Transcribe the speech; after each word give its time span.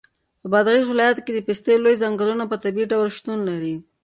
په 0.41 0.47
بادغیس 0.53 0.85
ولایت 0.89 1.17
کې 1.21 1.31
د 1.33 1.39
پستې 1.47 1.73
لوی 1.83 1.95
ځنګلونه 2.01 2.43
په 2.47 2.55
طبیعي 2.63 2.85
ډول 2.91 3.09
شتون 3.17 3.39
لري. 3.49 3.75